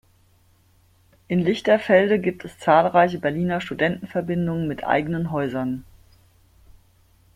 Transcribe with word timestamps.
In 1.27 1.37
Lichterfelde 1.41 2.17
gibt 2.17 2.43
es 2.43 2.57
zahlreiche 2.57 3.19
Berliner 3.19 3.61
Studentenverbindungen 3.61 4.67
mit 4.67 4.83
eigenen 4.83 5.29
Häusern. 5.29 5.85